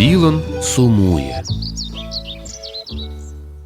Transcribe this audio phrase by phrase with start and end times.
[0.00, 1.42] Білан сумуе.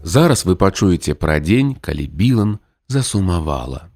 [0.03, 2.57] Зараз вы пачуеце пра дзень, калі Білан
[2.91, 3.87] засумавала.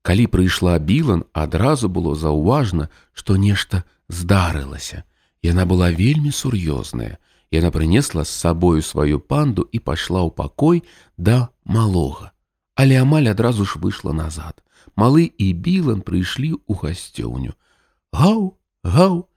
[0.00, 5.04] Калі прыйшла Білан, адразу было заўважна, што нешта здарылася.
[5.44, 7.20] Яна была вельмі сур'ёзная.
[7.52, 10.88] Яна прынесла з сабою сваю панду і пайшла ў пакой
[11.20, 12.32] да малога.
[12.80, 14.64] Але амаль адразу ж выйшла назад.
[14.96, 17.52] Малы і Білан прыйшлі ў гасцёўню.
[18.16, 19.28] Гаў, гаў!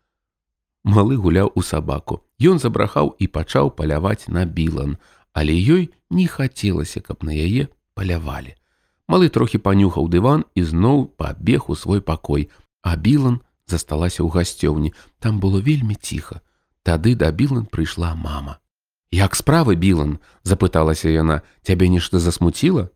[0.83, 2.23] Малы гуляў у сабаку.
[2.39, 4.97] Ён забрахаў і пачаў паляваць на Білан,
[5.33, 8.55] але ёй не хацелася, каб на яе палявалі.
[9.09, 12.49] Малы трохі панюхаў дыван і зноў пабег у свой пакой,
[12.81, 14.93] а Білан засталася ў гасцёўні.
[15.19, 16.41] Там было вельмі ціха.
[16.83, 18.59] Тады да Білан прыйшла мама.
[19.11, 22.89] Як справы Білан, запыталася яна, цябе нешта засмуціла?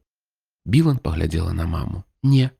[0.65, 2.03] Білан паглядзела на маму.
[2.23, 2.51] Не,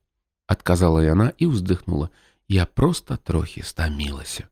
[0.46, 2.10] адказала яна і ўздыхнула.
[2.48, 4.50] Я проста трохі стамілася.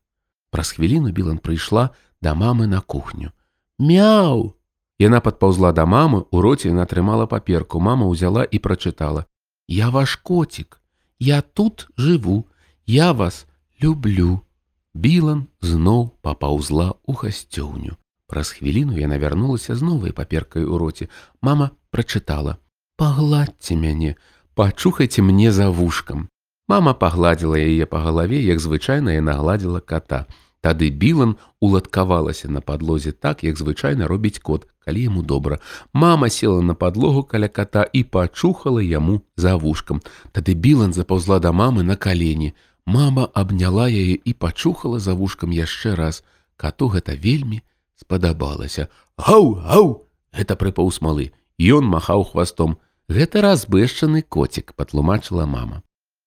[0.53, 1.89] Праз хвіліну Білан прыйшла
[2.21, 3.33] да мамы на кухню.
[3.81, 4.53] Мяу!
[5.01, 7.81] Яна падпаўзла да мамы, у роце яна атрымала паперку.
[7.81, 9.25] Мама ўзяла і прачытала:
[9.67, 10.77] «Я ваш коцік,
[11.17, 12.45] Я тут жыву,
[12.85, 13.47] Я вас
[13.81, 14.45] люблю.
[14.93, 17.97] Білан зноў папаўзла ў гасцёўню.
[18.29, 21.09] Праз хвіліну яна вярнулася з новай паперкай у роце.
[21.41, 22.61] Мама прачытала:
[23.01, 24.21] «Пагладзьце мяне,
[24.53, 26.29] пачухайце мне за вушкам.
[26.67, 30.25] Мама пагладзіла яе па галаве, як звычайна яна гладзіла кота.
[30.63, 35.59] Тады Білан уладкавалася на падлозе так, як звычайна робіць кот, калі яму добра.
[35.91, 39.99] Мама села на падлогу каля кота і пачухала яму за вушкам.
[40.31, 42.53] Тады Білан запаўзла да мамы на калені.
[42.85, 46.23] Мама абняла яе і пачухала за вушкам яшчэ раз.
[46.55, 47.59] Кату гэта вельмі
[47.99, 48.87] спадабалася.
[49.17, 50.07] Гау, гау!
[50.31, 51.35] Гэта прыпаўз малы.
[51.59, 52.79] Ён махаў хвастом.
[53.11, 55.83] Гэта разбэшчаны коцік, патлумачыла мама.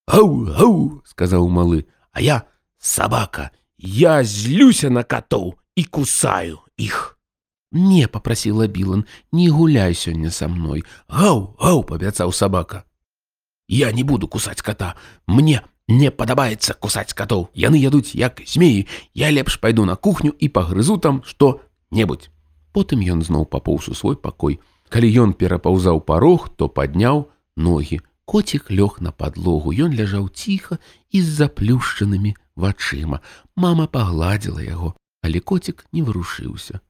[0.06, 2.44] Гау, гау, сказаў малы, А я
[2.78, 7.18] сабака, Я злюся на катоў і кусаю іх.
[7.72, 10.84] Не попрасіла Білан, не гуляй сёння са мной.
[11.08, 12.84] Гау, гау, пабяцаў сабака.
[13.68, 14.94] Я не буду кусаць кота.
[15.26, 17.50] Мне не падабаецца кусаць катоў.
[17.52, 18.86] Яны ядуць як змеі.
[19.14, 22.30] Я лепш пайду на кухню і пагрызу там што-небудзь.
[22.72, 24.60] Потым ён зноў папоўз у свой пакой.
[24.88, 28.00] Калі ён перапаўзаў парог, то падняў ногі.
[28.26, 30.82] Коцік лёг на падлогу, ён ляжаў ціха
[31.14, 33.22] і з заплюшчанымі вачыма.
[33.54, 36.82] Мама пагладзіла яго, але коцік не вырушыўся.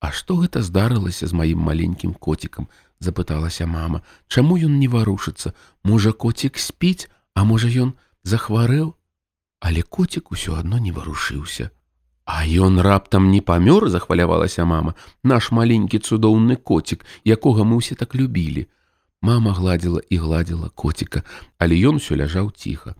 [0.00, 5.52] А што гэта здарылася з маім маленькім коцікам, запыталася мама, Чаму ён не варушыцца,
[5.84, 7.92] Можа коцік спіць, а можа ён
[8.24, 8.94] захварэў,
[9.60, 11.70] Але коцік усё адно не варушыўся.
[12.24, 14.94] А ён раптам не памёр, захвалявалася мама,
[15.24, 18.68] наш маленькі цудоўны коцік, якога мы ўсе так любілі.
[19.22, 21.22] Мама гладзіла і гладзіла коціка,
[21.58, 22.94] але ён усё ляжаў ціха.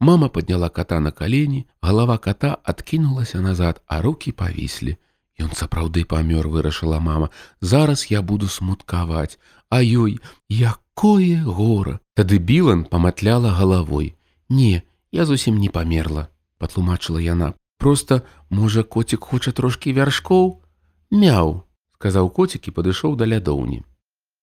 [0.00, 4.96] Мама подняла кота на калені, галава кота адкінулася назад, а руки павіслі.
[5.38, 7.30] Ён сапраўды памёр, вырашыла мама.
[7.60, 9.38] Зараз я буду смуткаваць,
[9.70, 12.00] А ёй, якое гора!
[12.14, 14.16] Тады Білан паматляла галавой.
[14.48, 14.82] Не,
[15.12, 17.54] я зусім не памерла, патлумачыла яна.
[17.76, 20.64] Просто, можа, коцік хоча трошкі вяршкоў?
[21.10, 21.62] Мяу,
[22.00, 23.84] сказаў коцік і падышоў да лядоўні.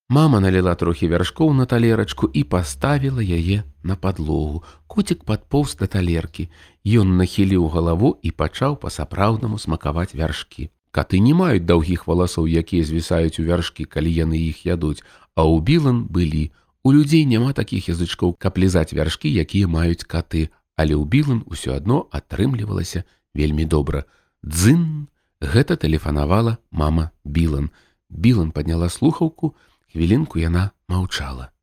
[0.10, 4.62] Мама налила трохі вяршкоў на талерачку і паставіла яе на падлогу.
[4.86, 6.46] Коцік падпоўз да талеркі.
[6.86, 10.70] Ён нахіліў галаву і пачаў па-сапраўднаму смакаваць вяршкі.
[10.94, 15.02] Каты не маюць даўгіх валасоў, якія звісаюць у вяршкі, калі яны іх ядуць,
[15.34, 16.54] а ў білан былі.
[16.86, 21.74] У людзей няма такіх язычкоў, каб лізаць вяршкі, якія маюць каты, але ў білан усё
[21.74, 24.06] адно атрымлівалася вельмі добра.
[24.46, 25.10] Дзын!
[25.42, 27.74] Гэта тэлефанавала мама Білан.
[28.10, 29.56] Білан падняла слухаўку,
[29.96, 31.56] хвілінку яна маўчала.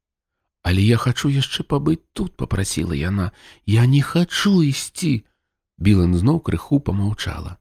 [0.65, 3.33] Але я хачу яшчэ пабыць тут попрасіла яна.
[3.67, 5.25] Я не хачу ісці
[5.77, 7.61] Білан зноў крыху помаўчала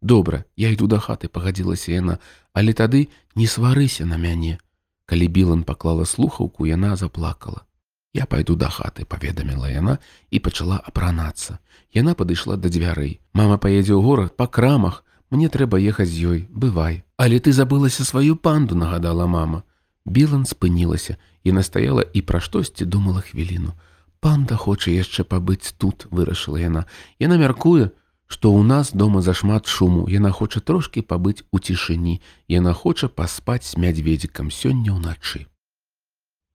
[0.00, 2.18] добра я іду да хаты пагадзілася яна.
[2.52, 4.58] Але тады не сварыся на мяне
[5.06, 7.64] калі Білан паклала слухаўку яна заплакала.
[8.12, 9.98] Я пайду да хаты паведаміла яна
[10.30, 11.58] і пачала апранацца.
[11.94, 13.20] Яна падышла да дзвярэй.
[13.32, 15.04] Мама паедзе ў горад па крамах.
[15.30, 16.40] Мне трэба ехаць з ёй.
[16.50, 19.62] Бывай але ты забылася сваю панду нагадала мама
[20.06, 23.72] Білан спынілася і настаяла і пра штосьці думала хвіліну.
[24.20, 26.84] Панда хоча яшчэ пабыць тут, вырашыла яна.
[27.18, 27.92] Яна мяркуе,
[28.28, 33.64] што ў нас дома зашмат шуму, яна хоча трошкі пабыць у цішыні, яна хоча паспаць
[33.72, 35.48] з мядзведзікам сёння ўначы.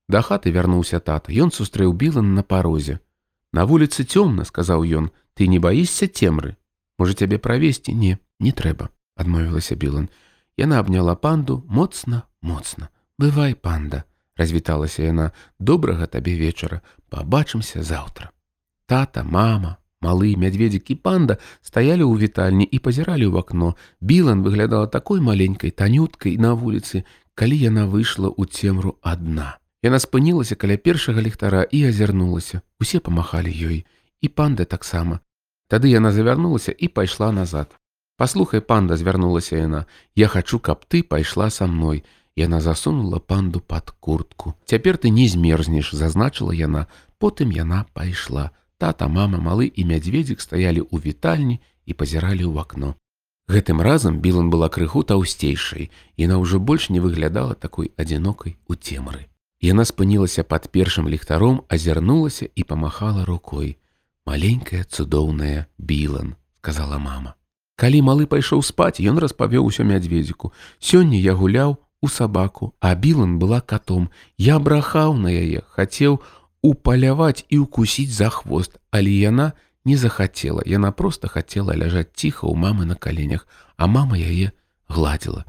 [0.10, 3.02] Да хаты вярнуўся тата, ён сустрэў білан на парозе.
[3.54, 6.58] На вуліцы цёмна, сказаў ён, ты не баішся цемры.
[7.02, 10.10] Можа цябе правесці, не, не трэба, адмовілася білан.
[10.58, 14.04] Яна абняла панду моцна, моцна бывай панда
[14.38, 18.32] развіталася яна добрага табе вечара побачымся заўтра
[18.88, 23.74] тата мама Малы мядведзік і панда стаялі ў вітальні і пазіралі ў акно.
[24.02, 27.02] Білан выглядала такой маленькай танюткай на вуліцы,
[27.34, 29.58] калі яна выйшла ў цемру адна.
[29.82, 32.62] Яна спынілася каля першага ліхтара і азірнулася.
[32.78, 33.80] Усе памахалі ёй,
[34.22, 35.26] і панда таксама.
[35.74, 37.74] Тады яна завярнулася і пайшла назад.
[38.18, 39.86] Паслухай, панда звярнулася яна.
[40.16, 42.06] Я хачу, каб ты пайшла са мной.
[42.36, 44.56] Яна засунула панду пад куртку.
[44.66, 46.88] Цяпер ты не змерзнеш, зазначыла яна.
[47.18, 48.52] Потым яна пайшла.
[48.78, 53.00] Тата, мама, малы і мядзведзік стаялі ў вітальні і пазіралі ў акно.
[53.48, 59.32] Гэтым разам Білан была крыху таўсцейшай, яна ўжо больш не выглядала такой адзінокай у цемры.
[59.62, 63.78] Яна спынілася пад першым ліхтаром, азірнулася і памахала рукой.
[64.26, 67.40] Маленькая цудоўная Білан, сказала мама.
[67.78, 70.52] Калі малы пайшоў спаць, ён распавёў усё мядзведзіку.
[70.80, 74.10] Сёння я гуляў у сабаку, а Білан была катом.
[74.38, 76.22] Я брахаў на яе, хацеў
[76.62, 79.54] упаляваць і ўкусіць за хвост, але яна
[79.86, 80.62] не захацела.
[80.66, 83.48] Яна проста хацела ляжаць ціха ў мамы на каленях,
[83.78, 84.52] а мама яе
[84.90, 85.46] гладзіла.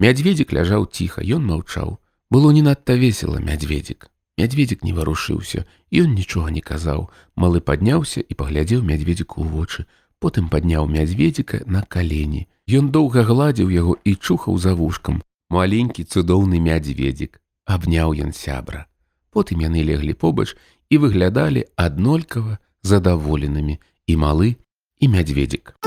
[0.00, 1.98] Мядзведзік ляжаў ціха, ён маўчаў.
[2.30, 4.10] Было не надта весела мядзведзік.
[4.38, 7.10] Мядзведзік не варушыўся, ён нічога не казаў.
[7.38, 9.86] Малы падняўся і паглядзеў мядзведзіку ў вочы.
[10.18, 12.48] Потым падняў мядзведзіка на калені.
[12.66, 15.22] Ён доўга гладзіў яго і чухаў за вушкам.
[15.54, 17.38] Маленькі цудоўны мядзведзік.
[17.62, 18.90] Абняў ён сябра.
[19.30, 20.50] Потым яны леглі побач
[20.90, 23.78] і выглядалі аднолькава задаволенымі
[24.10, 24.50] і малы
[24.98, 25.78] і мядзведзік.